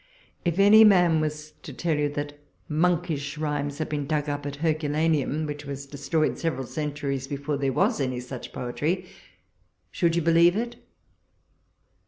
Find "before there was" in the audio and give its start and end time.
7.27-8.01